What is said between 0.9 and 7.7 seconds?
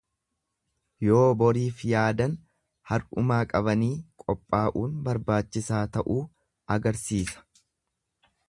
Yoo boriif yaadan har'umaa qabanii qophaa'uun barbaachisaa ta'uu agarsiisa.